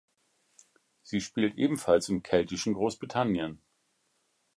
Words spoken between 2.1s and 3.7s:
keltischen Großbritannien.